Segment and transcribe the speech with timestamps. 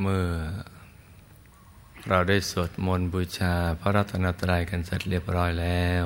[0.00, 0.26] เมื่อ
[2.08, 6.04] เราได้สวดมนต์บูชาพระรัตนตรัยกันเสร็จเรียบร้อยแล้ว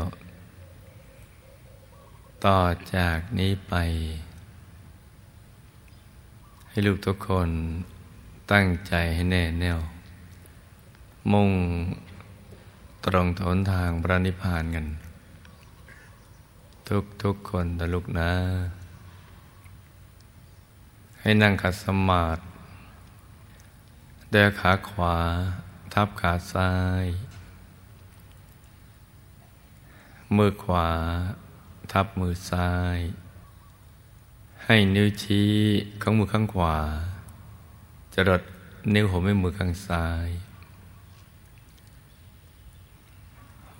[2.46, 2.60] ต่อ
[2.94, 3.74] จากนี้ไป
[6.68, 7.48] ให้ลูกทุกคน
[8.52, 9.78] ตั้งใจให้แน่แน่ว
[11.32, 11.50] มุ่ง
[13.04, 14.86] ตรงทนทางพระนิพพานกัน
[16.88, 18.32] ทุกทุกคนตะลุกนะ
[21.20, 22.42] ให้นั่งขัดสมาธิ
[24.32, 25.16] เดินขาขวา
[25.94, 26.72] ทับขาซ้า
[27.04, 27.06] ย
[30.36, 30.88] มือขวา
[31.92, 32.98] ทับมือซ้าย
[34.64, 35.52] ให้นิ้วชี้
[36.00, 36.76] ของมือข้างขวา
[38.14, 38.42] จะดด
[38.94, 40.28] นิ้วหัวแม่มือข้างซ้าย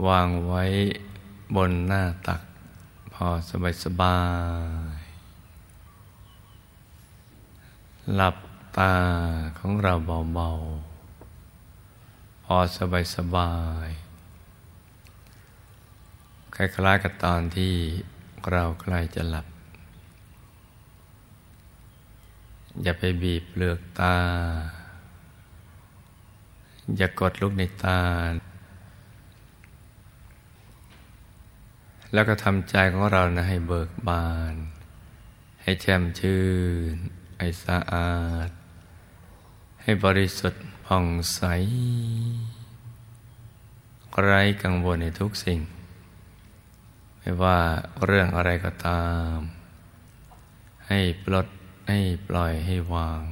[0.07, 0.65] วางไว้
[1.55, 2.43] บนหน้าตัก
[3.13, 4.21] พอสบายสบา
[4.99, 5.03] ย
[8.17, 8.37] หลับ
[8.79, 8.97] ตา
[9.59, 9.95] ของเรา
[10.35, 13.53] เบาๆ พอสบายสบา
[13.87, 13.89] ย
[16.55, 17.75] คล้ายๆกับตอนที่
[18.53, 19.47] เราใกล้จะหลับ
[22.83, 24.17] อย่าไปบีบเปลือกตา
[26.97, 28.03] อย่ากดลูกในตา
[32.13, 34.55] แล้วก็ทำใจของเรานะให้เบิกบาน
[35.63, 36.43] ให้แช่มชื่
[36.95, 36.97] น
[37.39, 38.13] ให้สะอา
[38.49, 38.51] ด
[39.89, 41.41] ให้บริสุทธิ์ผ่องใส
[44.23, 45.61] ไร้กังวลในทุกสิ่ง
[47.19, 47.59] ไม่ว่า
[48.05, 49.37] เรื่องอะไรก็ตาม
[50.89, 51.47] ให้ปลด
[51.89, 53.25] ให้ปล่อยให้วาง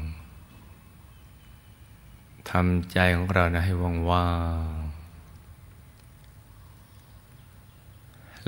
[2.51, 4.31] ทำใจของเรานะให้ว่างว่า
[4.65, 4.75] ง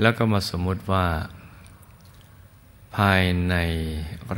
[0.01, 1.05] แล้วก็มาสมมุติว่า
[2.95, 3.55] ภายใน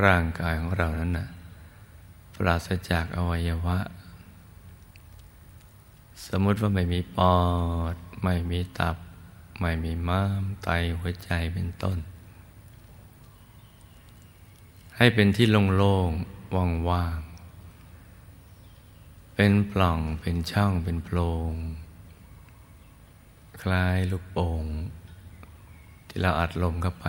[0.03, 1.29] ร่างกายของเรานั้นนะ
[2.43, 3.79] ปราศจากอวัยวะ
[6.27, 7.37] สมมติว่าไม่มีปอ
[7.93, 8.95] ด ไม่มีตับ
[9.59, 10.69] ไม่มีม้ามไต
[10.99, 11.97] หัวใจเป็นต้น
[14.97, 15.47] ให้เป็นที่
[15.77, 21.17] โล่งๆว่างๆเป็นปล่องเป็นช่องเป็นโพร
[21.51, 21.53] ง
[23.61, 24.65] คล้ายลูกโป่ง
[26.07, 27.07] ที่เราอัดลมเข้าไป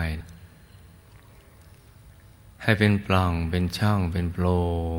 [2.65, 4.45] ให้เป็นปล่องเป็นช่องเป็นโพร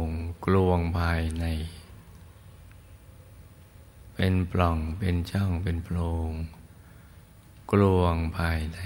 [0.04, 0.06] ง
[0.44, 1.44] กลวงภายใน
[4.14, 5.98] เป็นปล่องเป็นช่องเป็นโพร
[6.28, 6.30] ง
[7.70, 8.80] กลวงภายใน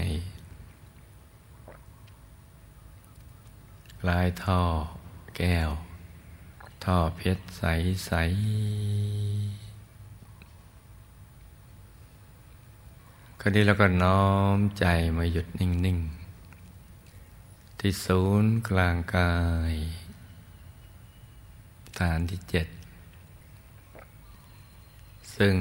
[4.08, 4.62] ลายท่อ
[5.36, 5.70] แก้ว
[6.84, 7.62] ท่อเพชรใส
[8.06, 8.12] ใส
[13.40, 14.24] คราวนี้เราก็น้อ
[14.56, 14.84] มใจ
[15.16, 16.17] มาหยุดนิ่ง ๆ
[17.82, 19.34] ที่ศูนย์กลางกา
[19.72, 19.74] ย
[21.98, 22.66] ฐานที่เจ็ด
[25.36, 25.54] ซึ่ง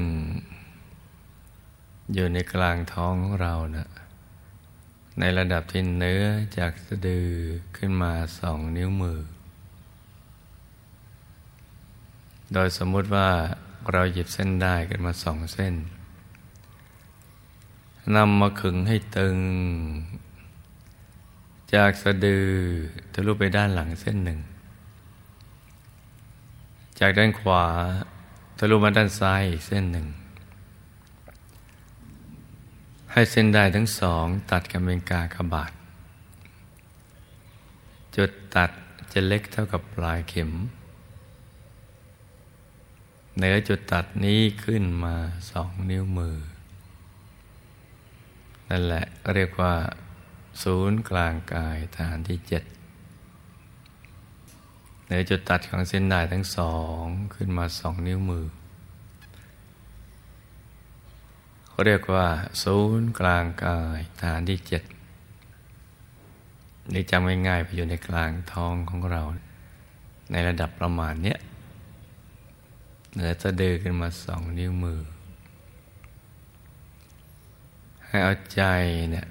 [2.13, 3.87] อยู่ในกลางท้องของเรานะ
[5.19, 6.23] ในระดับที่เนื้อ
[6.57, 7.29] จากสะดือ
[7.77, 9.19] ขึ้นมาสองนิ้วมือ
[12.53, 13.29] โดยสมมุติว่า
[13.91, 15.73] เราหยิบเส้นได้กันมาสองเส้น
[18.15, 19.37] นำมาขึงให้ตึง
[21.73, 22.47] จากสะดือ
[23.13, 24.39] ทะลุไปด้านหลังเส้นหนึ่ง
[26.99, 27.65] จากด้านขวา
[28.57, 30.07] ทะลุมาด้านซ้ายอีกเส้นหนึ่ง
[33.11, 35.71] ให้เส้นได้ทั้งสองตัดกันเป็นกากบาท
[38.15, 38.71] จุดตัด
[39.11, 40.51] จะเล็กเท่ากับปลายเข็ม
[43.35, 45.15] เหนือจุดตัดนี้ขึ้นมา
[45.51, 46.37] สองนิ้วมือ
[48.69, 49.73] นั่นแหละเรียกว่า
[50.61, 52.63] ศูนย์กลางกายฐานที่เจ็ด
[55.05, 57.03] เหนือจุดตัดของเส้นได้ทั้งสอง
[57.35, 58.45] ขึ้นมาสองนิ้วมือ
[61.67, 62.27] เขาเรียกว่า
[62.63, 64.83] ศูนย์กลางกายฐานที่เจ็ด
[66.93, 69.21] นี่จำง่ายๆไปอยู่ในกลางท้องของเรา
[70.31, 71.37] ในระดับประมาณเนี้ย
[73.13, 74.99] เหนือจะเดือขึ้นมาสองนิ้วมือ
[78.07, 78.63] ให้เอาใจ
[79.11, 79.27] เนี่ย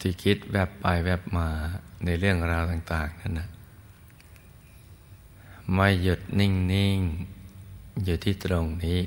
[0.00, 1.48] ที่คิดแวบไปแวบมา
[2.04, 3.48] ในเรื่องราวต่าง ๆ นั่นนะ
[5.74, 6.50] ไม่หยุดนิ่
[6.96, 6.98] ง
[7.48, 9.00] ๆ อยู่ที่ตรงนี้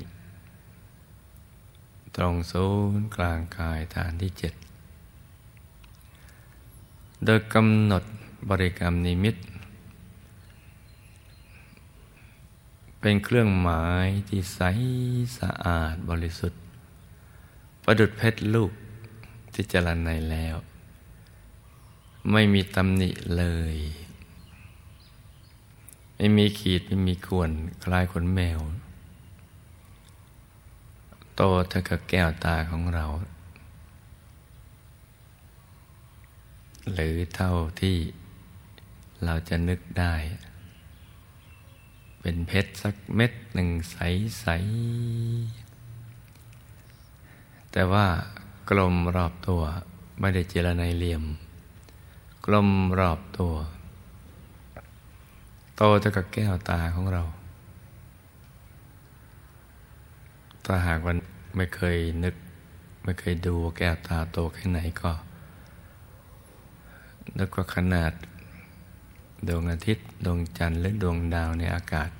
[2.16, 2.66] ตรงศู
[2.98, 4.54] นย์กลางกายฐานที่เจ็ด
[7.24, 8.04] โดยกำหนด
[8.48, 9.36] บริกรรมนิมิต
[13.00, 14.60] เป็นเครื่องหมายที่ใส
[15.38, 16.60] สะอาดบริสุทธิ์
[17.84, 18.72] ประดุดเพชรลูก
[19.52, 20.56] ที่จรณในแล้ว
[22.30, 23.76] ไม่มีตำหนิเลย
[26.16, 27.50] ไม่มีขีดไม่มีข่วน
[27.84, 28.60] คล้ายขนแมว
[31.36, 33.06] โตเท่ากับแก้วตาของเรา
[36.92, 37.96] หรือเท่าที่
[39.24, 40.14] เราจะนึกได้
[42.20, 44.52] เป็นเพชรสักเม็ดหนึ่งใสๆ
[47.72, 48.06] แต่ว่า
[48.70, 49.62] กลมรอบตัว
[50.20, 51.24] ไม่ได้เจรในเหลี่ยม
[52.46, 53.54] กลมรอบตัว
[55.76, 57.22] โตเท่ากับแก้วตาของเรา
[60.64, 61.16] ถ้าหากวัน
[61.56, 62.34] ไม่เคยนึก
[63.04, 65.12] ไม่เคยดูแก้วตาโตแค่ไหนก็
[67.38, 68.12] นึกว่าขนาด
[69.48, 72.10] ดวงอาทิตย์ ดวงจันทร์ หรือดวงดาวในอากาศ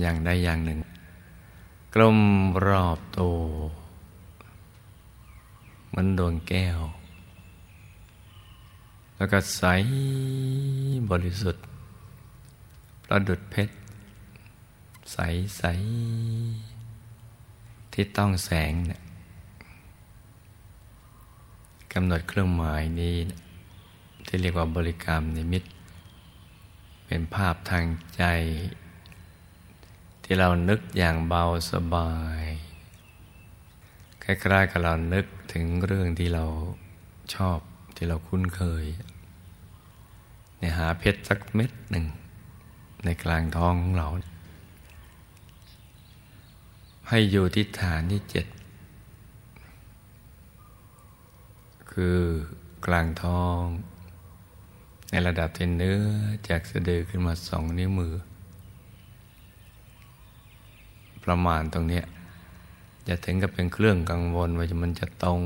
[0.00, 0.80] อย่างใดอย่างหนึ่ง
[1.94, 2.18] กลม
[2.66, 3.20] รอบโต
[5.88, 6.78] เหมือนดวงแก้ว
[9.18, 9.62] แล้วก็ใส
[11.10, 11.64] บริสุทธิ์
[13.08, 13.74] ประดุดเพชร
[15.12, 15.16] ใส
[15.58, 15.62] ใส
[17.92, 19.00] ที่ต้องแสงนี่ย
[21.92, 23.16] กำหนดเครื่องหมายนี้
[24.26, 25.64] ที่เรียกว่าบริกรรมนิมิต
[27.06, 27.84] เป็นภาพทาง
[28.16, 28.24] ใจ
[30.22, 32.12] ที่เรานึกอย่างเบาสบา
[32.42, 32.44] ย
[34.22, 36.44] คล้ายๆกับเรานึกถึงเรื่องที่เรา
[37.34, 37.58] ชอบ
[37.98, 38.84] ที่เราคุ้นเคย
[40.58, 42.06] เนี่ยหาเพชรสักเม็ดหนึ่ง
[43.04, 44.08] ในกลางท้องของเรา
[47.08, 48.46] ให้อยู่ที่ฐานที่เจ็ด
[51.92, 52.18] คือ
[52.86, 53.60] กลางท้อง
[55.10, 56.00] ในระดับที่เนื้อ
[56.48, 58.14] จากสะดือขึ้นมาสองนิ้วมือ
[61.24, 62.02] ประมาณตรงนี้
[63.08, 65.40] จะถึงกับเป็นเครื่องกังวลว่ามันจะตรง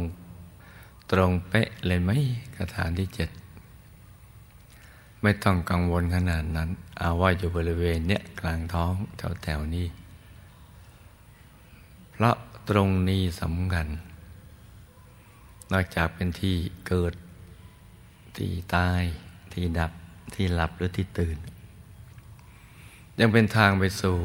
[1.10, 2.10] ตรงเป๊ะเลยไหม
[2.56, 3.30] กระฐาที่เจ็ด
[5.22, 6.68] ไม่ต้องกังวลขนาดนั้น
[6.98, 8.92] เอาว่าอยู่บริเวณเนี้ยกลางท้อง
[9.42, 9.86] แถวๆนี้
[12.12, 12.36] เพราะ
[12.68, 13.88] ตรงนี้สำคัญ
[15.72, 16.56] นอกจากเป็นที่
[16.88, 17.14] เกิด
[18.36, 19.02] ที่ตาย
[19.52, 19.92] ที่ดับ
[20.34, 21.38] ที่หลับหรือที่ตื่น
[23.18, 24.18] ยังเป็นทางไปสู่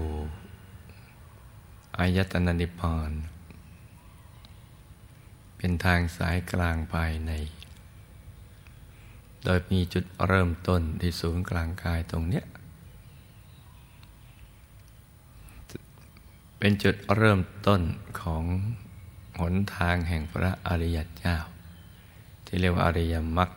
[1.98, 3.12] อายตนะนิพพาน
[5.58, 7.32] เป็นทางสายกลางภายใน
[9.44, 12.46] โดยมีจุดเริ่มต้นที่ศูนย์กลางกายตรงเนี้ย
[16.60, 17.82] เป็นจุดเริ่มต้น
[18.22, 18.44] ของ
[19.40, 21.38] หนทางแห่งพระอริยเจ้า
[22.46, 23.50] ที่เรียกว่าอริยมรรค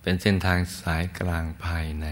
[0.00, 2.06] เป็นเส้นทางสายกลางภายใน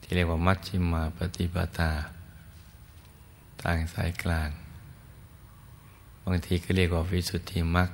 [0.00, 1.92] ที่เรียกว่ามัชฌิมาปฏิปทา
[3.62, 4.48] ทางสายกลาง
[6.28, 7.90] บางทีก็เรียกว่าวิสุทธิมรรค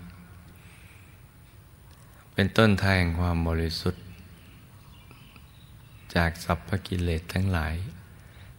[2.32, 4.02] เป็นต้นทางแห่งความบริสุทธิ์
[6.14, 7.74] จากสัพพกิเลสทั้งหลาย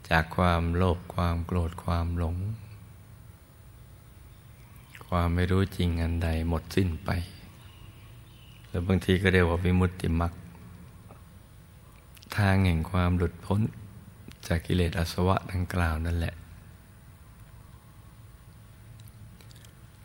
[0.10, 2.38] จากความโลภความโกรธความหลง
[5.08, 7.10] ความไม่รู้จริงอันใดหมดสิ้นไป
[8.70, 10.34] รือบางทีก็เรียกว่าวิมุตติมัก
[12.38, 13.62] ทางแห่งความหลุดพ้น
[14.48, 16.36] จากกิเลสอสวะดังกล่าวนั่นแหละ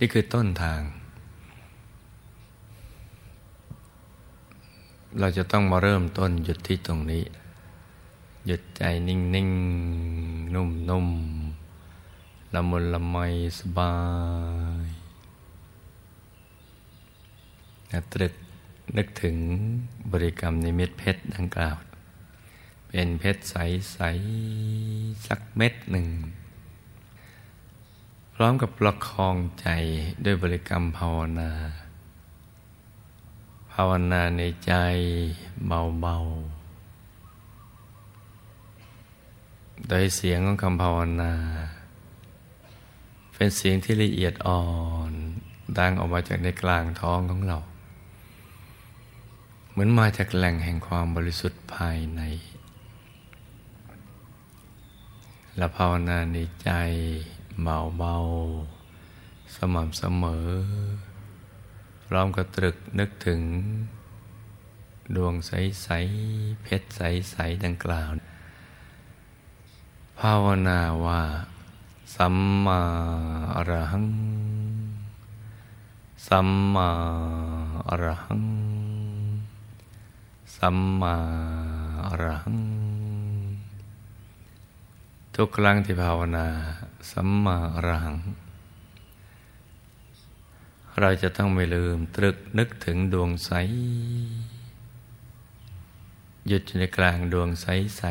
[0.03, 0.81] นี่คือต้นทาง
[5.19, 7.25] เราจะต้องมาเริ่มต้นหยุดที่ตรงนี้
[8.47, 9.51] หยุดใจนิ่งนิ่ง
[10.55, 11.09] นุ่มนุ่ม
[12.55, 13.17] ละมุนละไม
[13.59, 13.95] สบา
[14.87, 14.89] ย
[18.13, 18.35] ตรึก
[18.97, 19.37] นึกถึง
[20.13, 21.77] บริกรรมในเม็ดเพชรดังกล่าว
[22.89, 23.99] เป็นเพชรใส
[24.61, 26.07] ๆ สักเม็ดหนึ่ง
[28.41, 29.69] ร้อมกับประคองใจ
[30.25, 31.51] ด้วยบริกรรมภาวนา
[33.73, 34.73] ภาวนาในใจ
[35.67, 41.33] เบาๆ โดยเสียงของคำภาวนา
[43.35, 44.65] เป็นเสียงที่ละเอียดอ่อ
[45.11, 45.13] น
[45.79, 47.59] ดังออกมาจากในกลางท้องของเรา
[49.71, 52.21] เหมือนมาจากแหล่งแห่งความบริสุทธิ์ภายใน
[55.57, 56.71] และภาวนาในใจ
[57.63, 58.15] เบาเบา
[59.55, 60.49] สม่ำเสมอ
[62.05, 63.41] พร้อมกับตรึกนึกถึง
[65.17, 65.89] ดวงใส
[66.25, 68.11] ๆ เพชรใส ๆ ดังกล่าว
[70.19, 71.23] ภาวนาว่า
[72.15, 72.81] สัมมา
[73.57, 74.09] อรหัง
[76.27, 76.91] สัมมา
[77.89, 78.45] อรหัง
[80.57, 81.15] สัมมา
[82.07, 82.59] อรหัง
[85.35, 86.47] ทุกครั้งที่ภาวนา
[87.11, 88.19] สัมมาอรหัง
[91.01, 93.51] เราจะต้องไม่ลืมตรึกนึกถึงดวงใส
[96.47, 98.03] หยุดอยู่ในกลางดวงใส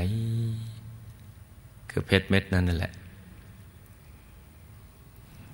[1.11, 2.91] ๆคือเพชรเม็ดนั่นแหละ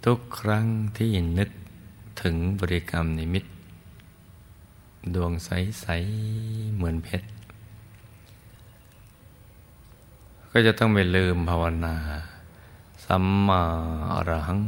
[0.06, 0.65] ทุกครั้ง
[0.98, 1.50] ที่นึก
[2.22, 3.46] ถึงบริกรรมนิมิต
[5.15, 7.27] ดวงใสๆเหมือนเพชร
[10.51, 11.96] ก็จะต้องไม่ลืมภาวนา
[13.05, 13.62] สัมมา
[14.13, 14.62] อรหัง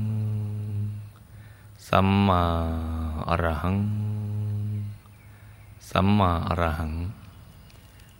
[1.88, 2.44] สัมมา
[3.29, 3.77] อรหัง
[5.89, 6.94] สัมมาอรหัง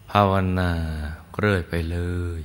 [0.10, 0.72] ภาวนา
[1.40, 1.98] เรื่อยไปเล
[2.40, 2.42] ย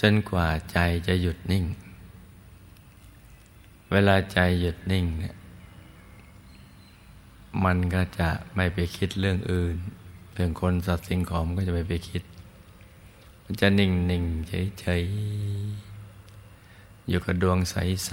[0.00, 1.64] จนกว่าใจจะหยุดนิ่ง
[3.90, 5.36] เวลาใจหยุดนิ่งเนี่ย
[7.64, 9.76] มันก็จะไม่ไปคิดเรื่องอื่น
[10.34, 12.22] เรื่องคนสัตว์สิ่งของก็จะไม่ไปคิด
[13.50, 15.04] มันจะนิ่งนิ่งเฉยเฉย
[17.08, 17.74] อยู่กับดวงใส
[18.06, 18.12] ใส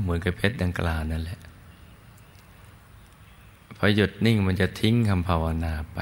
[0.00, 1.40] เหมือนกับเพชรดังกล่าวนั่นแหละ
[3.76, 5.98] พอหยุดนิ่งมันจะทิ้งคำภาวนาไป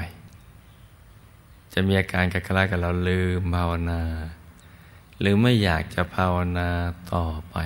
[1.73, 4.01] จะมีอาการคล้ายกับเราลืมภาวนา
[5.19, 6.69] หรือไม่อยากจะภาวนา
[7.13, 7.57] ต่อไป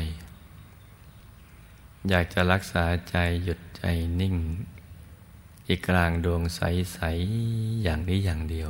[2.10, 3.84] อยากจะรักษาใจหยุดใจ
[4.20, 4.36] นิ่ง
[5.68, 7.00] อีกกลางดวงใส
[7.42, 8.70] ๆ อย่างนี้อย่างเดียว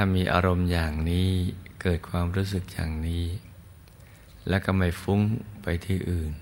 [0.00, 1.28] ถ้ามีอารมณ์อย่างนี้
[1.80, 3.26] เกิดความรู้สึกอย่างนี้
[4.48, 5.20] แล้วก็ไม่ฟุ้ง
[5.62, 6.32] ไปที่อื่น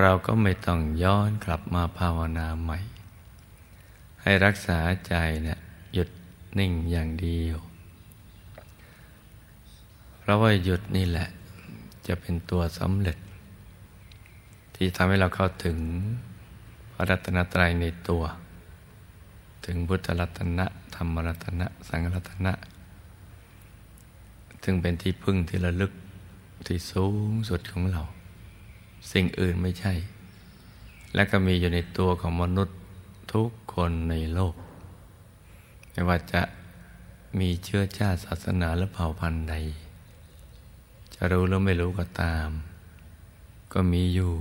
[0.00, 2.78] เราก็ไม่ต้องย้อนกลับมาภาวนาใหม่
[4.22, 5.58] ให้รักษาใจเนะี่ย
[5.94, 6.08] หยุด
[6.58, 7.56] นิ่งอย่างเดียว
[10.18, 11.28] เพราะว่าหยุดนี่แหละ
[12.06, 13.18] จะเป็นตัวสำเร็จ
[14.74, 15.78] ที่ทำให้เราเข้าถึง
[16.92, 18.22] พระรัตนตรัยในตัว
[19.64, 22.52] ถึงพุทธรัตนะ ธรรมรัตนะ สังฆรัตนะ
[24.64, 25.92] ซึ่งเป็นที่พึ่งที่ระลึก
[26.66, 28.02] ที่สูงสุดของเรา
[29.12, 29.94] สิ่งอื่นไม่ใช่
[31.14, 32.76] และก็มีอยู่ในตัวของมนุษย์
[33.32, 34.54] ทุกคนในโลก
[35.90, 36.42] ไม่ว่าจะ
[37.38, 39.54] มีเชื้อชาติศาสนาและเผ่าพันธุ์ใด
[41.14, 42.48] จะรู้หรือไม่รู้ก็ตาม
[43.72, 44.32] ก็มีอยู่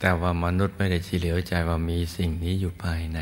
[0.00, 3.20] แต่ว่ามนุษย์ไม่ได้เหลียวใจว่ามีสิ่งนี้อยู่ภายใน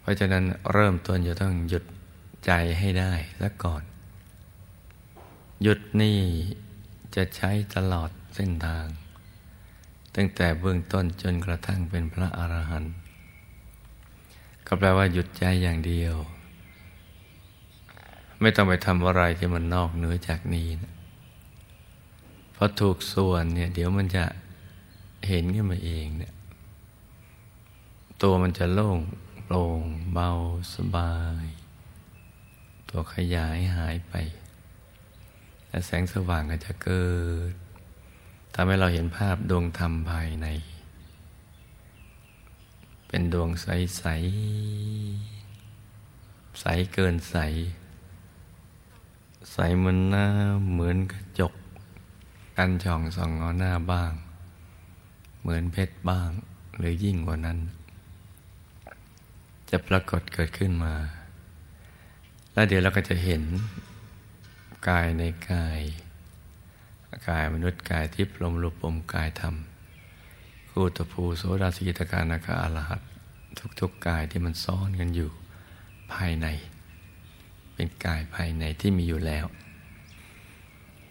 [0.00, 1.84] เพราะฉะนั้นเริ่มต้นจะต้องหยุด
[2.46, 3.82] ใจให้ได้ซะก่อน
[5.62, 6.18] หยุดนี่
[7.14, 8.86] จะใช้ตลอดเส้นทาง
[10.16, 12.94] ตั้งแต่เบื้องต้นจนกระทั่งเป็นพระอรหันต์
[14.66, 16.14] ก็แปลว่าหยุดใจอย่างเดียว
[18.40, 20.93] ไม่ต้องไปทำอะไรที่มันนอกเหนือจากนี้นะ
[22.54, 24.24] พราะถูกส่วนเนี่ย เดี๋ยวมันจะ
[25.28, 26.34] เห็นขึ้นมาเองเนี่ย
[28.22, 28.98] ตัวมันจะโล่ง
[29.44, 29.82] โปร่ง
[30.12, 30.30] เบา
[30.74, 31.46] สบาย
[32.88, 34.14] ตัวขยายหายไป
[35.68, 37.06] และแสงสว่างก็จะเกิ
[37.50, 37.52] ด
[38.54, 40.46] ทำให้เราเห็นภาพดวงธรรมภายใน
[43.08, 43.66] เป็นดวงใส
[43.98, 44.04] ใส
[46.60, 47.36] ใสเกินใส
[49.52, 50.26] ใสเหมือนน้า
[50.72, 51.23] เหมือนกระ
[52.56, 54.12] กันช่องส่องเอหน้าบ้าง
[55.40, 56.30] เหมือนเพชรบ้าง
[56.78, 57.58] หรือยิ่งกว่านั้น
[59.70, 60.94] จะปรากฏเกิดขึ้นมา
[62.52, 63.42] แล้วเดี๋ยวเราก็จะเห็น
[64.88, 65.80] กายในกาย
[67.28, 69.54] กายมนุษย์กายที่ปลมรูปมกายธรรม
[70.70, 73.00] คูตภูโสดาสีตการนาคาอรหัต
[73.80, 75.30] ทุกๆกายที่มันซ้อนกันอยู่
[76.12, 76.46] ภายใน
[77.74, 79.46] เป็นกายภายในที่มีอยู่แล้ว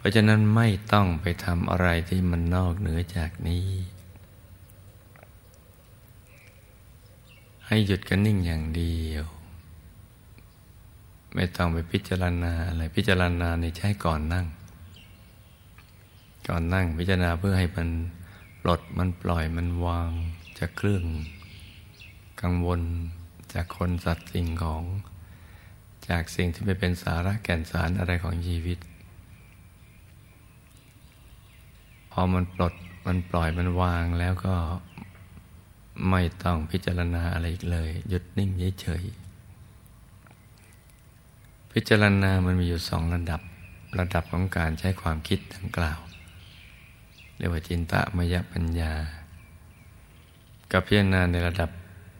[0.03, 3.67] ราะฉะนั้นไม่ต้องไปทำอะไรที่มันนอกเหนือจากนี้
[7.67, 9.25] ให้หยุดกันนิ่งอย่างเดียว
[11.35, 14.47] ไม่ต้องไปพิจารณาอะไรพิจารณาในใช้ก่อนนั่ง
[16.47, 17.89] ก่อนนั่งพิจารณาเพื่อให้มัน
[18.61, 20.09] ปลดมันปล่อยมันวาง
[20.59, 21.03] จากเครื่อง
[22.41, 22.81] กังวล
[23.53, 24.83] จากคนสัตว์สิ่งของ
[26.09, 28.77] จากสิ่งที่ไม่เป็นสาระแก่นสารอะไรของชีวิต
[32.15, 32.73] พอมันปลด
[33.05, 34.55] มันปล่อยมันวางแล้วก็
[36.09, 38.49] ไม่ต้องพิจารณาอะไรอีกเลย หยุดนิ่ง
[38.81, 43.41] เฉยๆพิจารณามันมีอยู่สองระดับ
[43.99, 45.99] ระดับของการใช้ความคิดดังกล่าว
[47.37, 48.93] เรียกว่าจินตมยปัญญา
[50.71, 51.69] กับพิจารณาในระดับ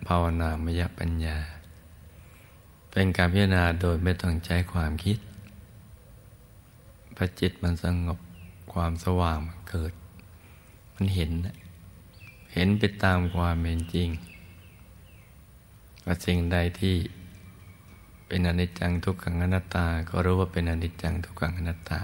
[0.08, 1.38] ภาวนามยปัญญา
[2.92, 5.18] เป็นการพิจารณาโดยไม่ต้องใช้ความคิด
[7.16, 8.20] พระจิตมันสงบ
[8.74, 9.94] ความสว่างมัน เกิด
[10.96, 11.32] มันเห็น
[12.54, 14.10] เห็นไปตามความเป็นจริง
[16.06, 16.96] ว่าสิ่งใดที่
[18.28, 22.02] เป็นอนิจจังทุกขังอนัตตา ก็รู้ว่าเป็นอนิจจังทุกขังอนัตตา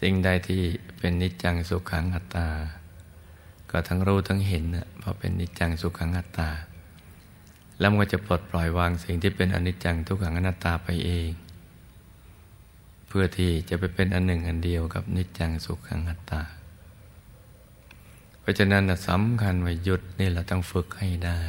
[0.00, 0.62] สิ่งใดที่
[0.98, 2.48] เป็นนิจจังสุขังอัตตา
[3.70, 6.48] ก็ทั้งรู้ทั้งเห็นนะเพราะเป็นนิจจังสุขังอัตตา
[7.78, 11.30] แล้วมันก็จะปลดปล่อยวางสิ่งที่เป็นอนิจจังทุกขังอนัตตาไปเอง
[13.18, 16.42] พื่อที่จะไปเป็นอันหนึ่งอันเดียวกับนิจจังสุขังอัตตา
[18.40, 21.42] เพราะฉะนั้นสำคัญว่าหยุดนี่เราต้องฝึกให้ได้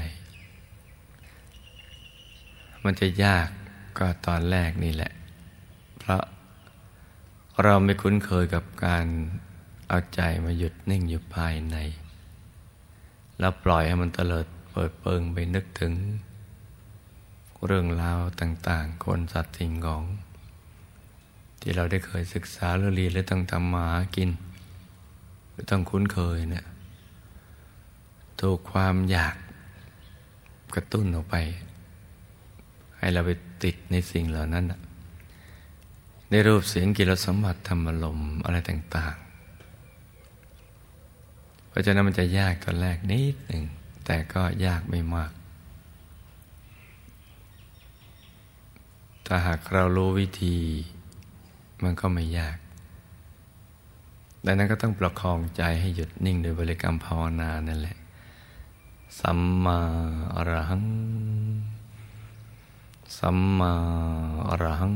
[2.84, 3.50] มันจะยาก
[3.98, 5.12] ก็ตอนแรกนี่แหละ
[6.00, 6.24] เพราะ
[7.64, 9.06] เราไม่คุ้นเคยกับการ
[9.88, 11.76] เอาใจมาหยุดนิ่งอยู่ภายใน
[13.40, 15.94] แล้วปล่อยให้มันเตลิดเปิดเปิงไปนึกถึง
[17.66, 20.04] เรื่องราวต่าง ๆ คนสัตว์สิ่งของ
[21.70, 24.30] ที่เราได้เคยศึกษาเรียนและต้องทำมาหากิน
[25.52, 26.66] หรือต้องคุ้นเคยเนี่ย
[28.40, 29.36] ถูกความอยาก
[30.76, 31.36] กระตุ้นออกไป
[32.98, 33.32] ให้เราไป
[33.64, 34.66] ติดในสิ่งเหล่านั้น
[36.30, 39.16] ในรูปเสียงกิรสมบัติธรรมลมอะไรต่าง
[40.44, 43.64] ๆ เพราะฉะนั้นมันจะยากตอนแรกนิดหนึ่ง
[44.06, 45.32] แต่ก็ยากไม่มาก
[49.26, 50.58] ถ้าหากเรารู้วิธี
[51.84, 52.58] มันก็ไม่ยาก
[54.46, 57.98] ดังนั้นก็ต้องประคองใจให้หยุดนิ่งโดยบริกรรมภาวนานั่นแหละ
[59.20, 59.80] สัมมา
[60.36, 60.86] อรหัง
[63.18, 63.74] สัมมา
[64.50, 64.96] อรหัง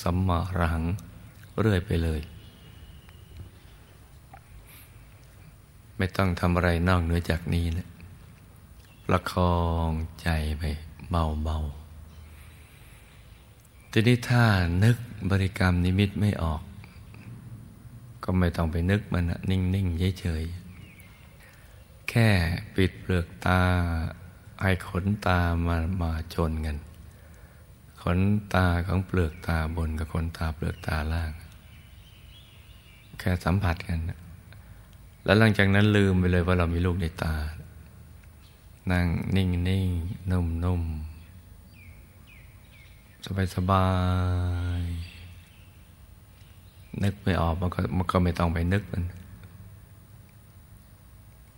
[0.00, 0.84] สัมมาอรหัง
[1.60, 2.20] เรื่อยไปเลย
[5.96, 7.88] ไม่ต้องทำอะไรนอกเหนือจากนี้นะ
[9.06, 9.54] ประคอ
[9.88, 9.90] ง
[10.22, 10.28] ใจ
[10.58, 10.62] ไป
[11.10, 11.83] เบาๆ
[13.96, 14.44] ทีนี้ถ้า
[14.84, 14.96] นึก
[15.30, 16.62] บริกรรมนิมิตไม่ออก
[18.24, 22.28] ก็ไม่ต้องไปนึกมันนิ่งๆเฉยๆแค่
[22.74, 23.60] ปิดเปลือกตา
[24.62, 26.76] ให้ขนตามามาชนกัน
[28.02, 28.18] ขน
[28.54, 31.32] ตาของเปลือกตาบนกับขนตาเปลือกตาล่าง
[33.18, 34.00] แค่สัมผัสกัน
[35.24, 37.34] แล้วหลังจากนั้นลืมไปเลยว่าเรามีลูกในตา
[38.90, 39.88] นั่งนิ่งนิ่ง
[40.30, 40.82] นุ่มนุ่ม
[43.24, 43.88] สบายสบา
[44.80, 44.82] ย
[47.02, 49.04] นึกไม่ออกมันก็มันก็ไม่ต้องไปนึกมัน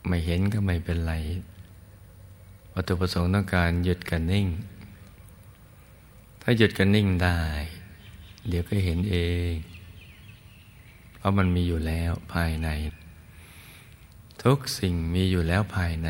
[0.08, 1.14] ไม่เห็นก็ไม่เป็นไร
[2.72, 4.46] วัตถุประสงค์ต้องการหยุดกันนิ่ง
[6.42, 7.38] ถ้าหยุดกันนิ่งได้
[8.48, 9.16] เดี๋ยวก็เห็นเอ
[9.50, 9.52] ง
[11.16, 12.68] เพราะมันมีอยู่แล้วภายใน
[14.42, 16.08] ทุกสิ่งมีอยู่แล้วภายใน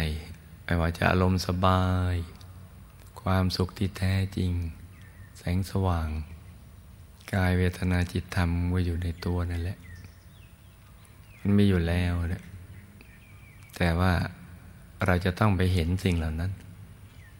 [0.65, 2.15] ไม่ว่าจะอารมณ์สบาย
[3.21, 4.53] ความสุขที่แท้จริง
[5.55, 6.09] งสว่าง
[7.33, 9.79] กายเวทนาจิตธรรมว่าอยู่ในตัวนั่นแหละ
[11.41, 12.43] มันมีอยู่แล้วแหละ
[13.77, 14.13] แต่ว่า
[15.07, 16.53] เราจะต้องไปเห็นสิ่งเหล่านั้น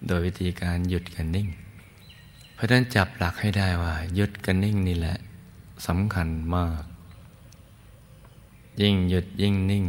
[0.07, 1.49] โดยวิธีการหยุดกันนิ่ง
[2.55, 5.17] เพราะฉะนั้นจับหลักให้ได้ว่าหยุดกันนิ่งนี่แหละ
[5.87, 6.83] สำคัญมาก
[8.83, 9.85] ยิ่งหยุดยิ่งนิ่ง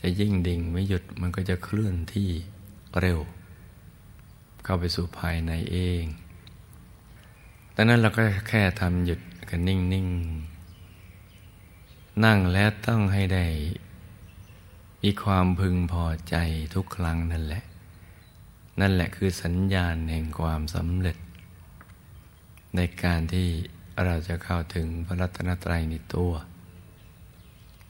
[0.00, 2.28] จะยิ่งดิ่งไม่หยุดมันก็จะเคลื่อนที่
[3.00, 3.18] เร็ว
[4.64, 6.04] เข้าไปสู่ภายในเอง
[7.74, 10.08] ดังนั้นเราก็แค่ทำหยุดกันนิ่งนิ่ง
[12.24, 13.46] นั่งแล้วต้องให้ได้
[15.02, 16.36] มีความพึงพอใจ
[16.74, 17.62] ทุกครั้งนั่นแหละ
[18.80, 21.16] นั่นแหละคือสัญญาณแห่งความสำเร็จ
[22.76, 23.48] ในการที่
[24.04, 26.32] เราจะเข้าถึงพระรัตนตรัยในตัว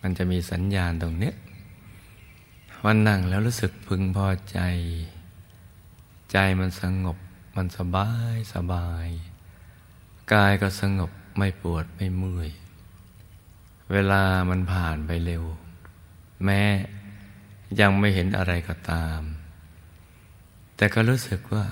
[0.01, 1.33] มันจะมีสัญญาณตรงนี้
[2.85, 4.59] วันนั่งแล้วรู้สึกพึงพอใจ
[6.33, 7.19] ใจมันสงบ
[7.57, 9.09] มันสบายสบาย
[10.33, 12.51] กายก็สงบไม่ปวดไม่เมื่อย
[13.93, 15.45] เวลามันผ่านไปเร็ว
[16.45, 16.61] แม้
[17.81, 19.21] ยังไม่เห็นอะไรก็ตาม
[20.77, 21.65] แต่ก็รู้สึกว่า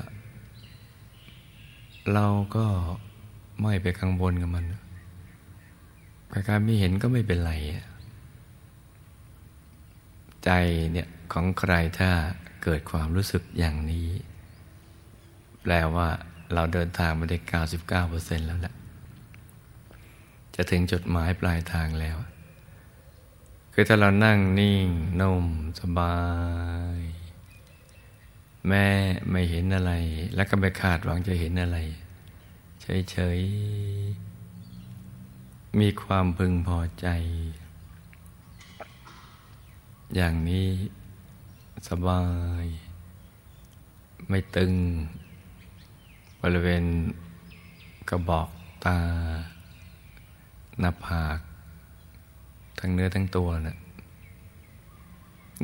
[2.12, 2.66] เราก็
[3.62, 4.64] ไม่ไปกังวลกับมัน
[6.48, 7.52] การไม่เห็นก็ไม่เป็นไร
[10.44, 10.50] ใจ
[10.92, 12.10] เนี่ยของใครถ้า
[12.62, 14.08] เกิดความรู้สึกอย่างนี้
[15.62, 16.08] แปลว่า
[16.54, 17.38] เราเดินทางมาได้
[17.92, 18.74] 99%แล้วแหละ
[20.54, 22.16] จะถึงจุดหมายปลายทางแล้ว
[23.72, 24.86] คือถ้าเรานั่งนิ่ง
[25.20, 25.46] นุ่ม
[25.80, 26.18] สบา
[26.96, 27.00] ย
[28.68, 28.86] แม่
[29.30, 29.92] ไม่เห็นอะไร
[30.34, 31.78] แล้วก็ไม่คาดหวังจะเห็นอะไร
[33.10, 33.40] เฉย
[34.58, 37.06] ๆ มีความพึงพอใจ
[40.14, 40.68] อย่างนี้
[41.88, 42.22] สบา
[42.62, 42.64] ย
[44.28, 44.72] ไม่ตึง
[46.42, 46.84] บริเวณ
[48.08, 48.48] กระบอก
[48.84, 48.96] ตา
[50.80, 51.38] หน้าผาก
[52.78, 53.76] ทั้งเนื้อทั้งตัวนะ่ะ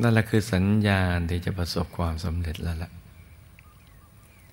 [0.01, 2.91] นั่นแหละคือสัญญาณที่จะประสบความสำเร็จแล้วล่ะ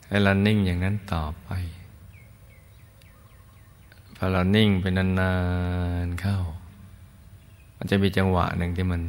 [0.09, 1.51] ให้เรานิ่งอย่างนั้นต่อไป
[4.17, 5.33] พอเรานิ่งไปนา
[6.07, 6.39] นๆเข้า
[7.77, 9.03] มันจะมีจังหวะหนึ่งที่มัน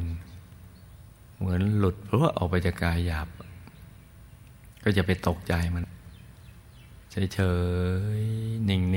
[1.38, 3.28] เหมือนหลุดเพราะว่าออกไปจากกายหยาบ
[4.82, 5.84] ก็จะไปตกใจมัน
[7.34, 7.40] เฉ
[8.20, 8.88] ยๆ นิ่งๆ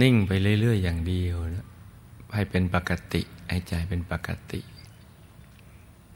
[0.00, 1.66] นิ่งไปเรื่อย ๆ อย่างเดียวนะ
[2.34, 4.60] ให้เป็นปกติให้ใจเป็นปกติ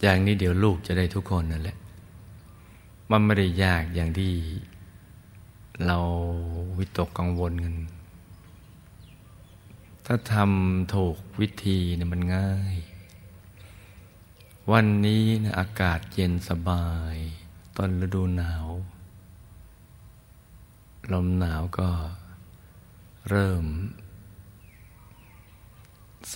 [0.00, 1.76] อย่างนี้เดี๋ยวลูกจะได้ทุกคนนั่นแหละ
[3.10, 4.32] มันไม่ได้ยากอย่างที่
[5.86, 5.98] เรา
[6.78, 7.74] วิตกกังวลกัน
[10.06, 12.76] ถ้าทำถูกวิธีเนี่ยมันง่าย
[14.72, 17.16] วันนี้นะอากาศเย็นสบาย
[17.76, 18.66] ตอนฤดูหนาว
[21.12, 21.88] ลมหนาวก็
[23.28, 23.64] เริ่ม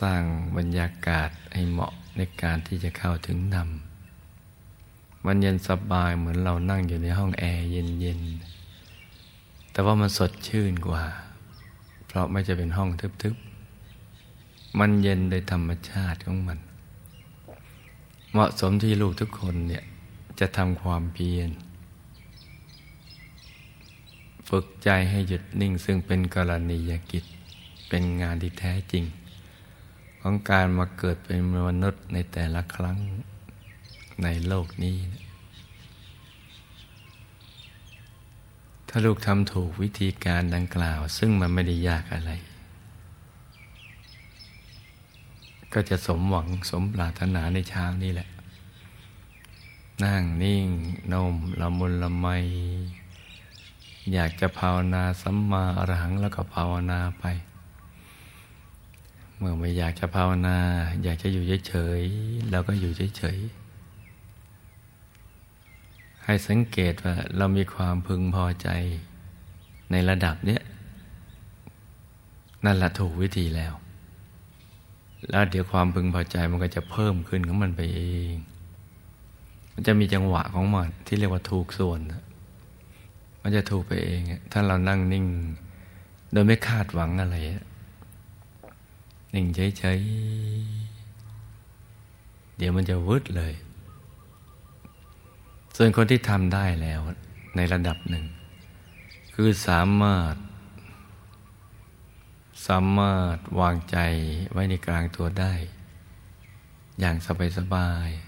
[0.00, 0.22] สร้าง
[0.56, 11.04] บรรยากาศให้เหมาะในการที่จะเข้าถึงนำมันเย็นสบายเหมือนเรานั่งอยู่ในห้องแอร์เย็นๆ แต่ว่ามันสดชื่นกว่า
[12.06, 12.90] เพราะไม่จะเป็นห้อง
[13.22, 16.58] ทึบๆ มันเย็นโดยธรรมชาติของมัน
[18.32, 19.84] เหมาะสมที่ลูกทุกคนเนี่ย
[20.40, 21.50] จะทำความเพียร
[24.48, 27.24] ฝึกใจให้หยุดนิ่งซึ่งเป็นกรณียกิจ
[27.88, 29.04] เป็นงานที่แท้จริง
[30.20, 32.98] ของการมาเกิดเป็นมนุษย์ในแต่ละครั้ง
[34.22, 34.96] ในโลกนี้
[38.88, 42.32] ถ้าลูกทำถูกวิธีการดังกล่าว ซึ่งมันไม่ได้ยากอะไร
[45.72, 48.28] ก็จะสมหวังสมปรารถนาในเช้านี้แหละ
[50.02, 50.68] นั่งนิ่ง
[51.12, 52.26] นมละมุนละไม
[54.12, 57.24] อยากจะภาวนาสัมมาอรหังแล้วก็ภาวนาไป
[59.36, 60.56] เมื่อไม่อยากจะภาวนา
[61.02, 63.64] อยากจะอยู่เฉยๆเราก็อยู่เฉยๆ
[66.24, 68.68] ให้สังเกตว่าเรามีความพึงพอใจ
[69.90, 70.62] ในระดับเนี้ย
[72.64, 73.72] นั่นแหละถูกวิธีแล้ว
[75.30, 78.02] แล้วเดี๋ยวความพึงพอใจมันก็จะเพิ่มขึ้นของมันไปเอ
[78.32, 78.34] ง
[79.74, 82.00] มันจะมีจังหวะของมันที่เรียกว่าถูกส่วน
[83.42, 84.20] มันจะถูกไปเอง
[84.52, 85.26] ถ้าเรานั่งนิ่ง
[86.32, 87.36] โดยไม่คาดหวังอะไร
[89.34, 93.54] นิ่งเฉยๆ เดี๋ยวมันจะวืดเลย
[95.76, 97.00] ส่วนคนที่ทำได้แล้ว
[97.56, 98.24] ในระดับหนึ่ง
[99.34, 100.34] คือสามารถ
[102.66, 103.96] สามารถวางใจ
[104.52, 105.54] ไว้ในกลางตัวได้
[107.00, 107.16] อย่าง
[107.58, 108.23] สบายๆ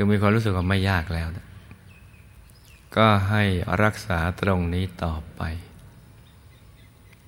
[0.00, 1.46] คือมีความรู้สึกว่าไม่ยากแล้วนะ
[2.96, 3.44] ก็ให้
[3.82, 5.42] รักษาตรงนี้ต่อไป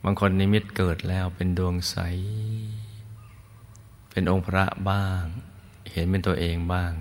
[0.04, 1.96] บางคนนิมิตเกิดแล้วเป็นดวงใส
[4.10, 5.22] เป็นองค์พระบ้าง
[5.92, 6.92] เห็นเป็นตัวเองบ้าง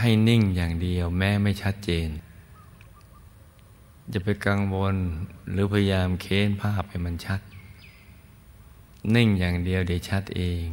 [0.00, 2.08] ให้นิ่งอย่างเดียวแม้ไม่ชัดเจน
[4.12, 4.96] จะไปกังวล
[5.50, 7.40] หรือพยายามเค้นภาพให้มันชัด
[9.14, 10.66] นิ่งอย่างเดียวเดี๋ยวชัดเอง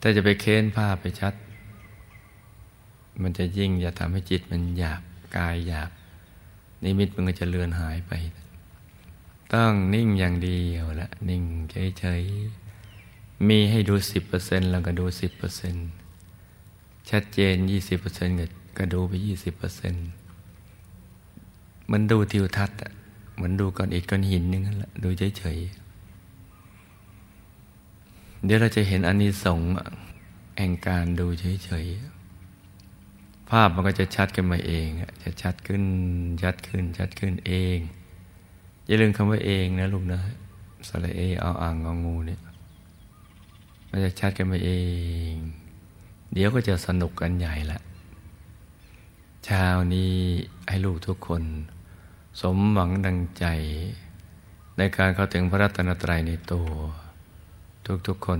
[0.00, 1.34] ถ้าจะไปเค้นภาพไปชัด
[3.22, 5.02] มันจะยิ่งจะทำให้จิตมันหยาบ
[5.36, 5.90] กายหยาบ
[6.82, 8.12] นิมิตมันก็จะเลือนหายไป
[9.54, 11.42] ต้องนิ่งอย่างเดียวละนิ่ง
[11.98, 15.88] เฉยๆ มีให้ดูสิบเปอร์เซ็นแล้วก็ดูสิบเปอร์เซ็นต์
[17.10, 18.36] ชัดเจนยี่สิบเปอร์เซ็นต์
[18.78, 20.06] ก็ดูไปยี่สิบเปอร์เซ็นต์
[21.90, 22.78] มันดูทิวทัศน์
[23.34, 25.08] เหมือนดูก้อนอิฐก้อนหินนึงนั่นแหละดู
[25.38, 25.89] เฉยๆ
[28.44, 29.70] เดี๋ยวเราจะเห็นอนนิสงส์
[30.58, 31.26] แห่งการดู
[31.64, 34.88] เฉยๆ ภาพมันก็จะชัดขึ้นมาเอง
[35.24, 35.82] จะชัดขึ้น
[36.42, 37.78] ชัดขึ้น ชัดขึ้นเอง
[38.86, 40.20] อย่าลืมคำว่าเองนะลูกนะ
[40.88, 42.40] สระเอเอาอ่างเองูเนี่ย
[43.90, 44.70] มันจะชัดกันมาเอ
[45.32, 45.34] ง
[46.32, 47.80] เดี๋ยวก็จะสนุกกันใหญ่ละ
[49.44, 50.14] เช้านี้
[50.68, 51.42] ให้ลูกทุกคน
[52.40, 53.44] สมหวังดังใจ
[54.76, 56.68] ในการเข้าถึงพระรัตนตรัยในตัว
[58.08, 58.38] ทุกๆคน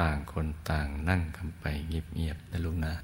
[0.00, 2.94] ต่างคนต่างนั่งกันไปเงียบๆนะลูกนะ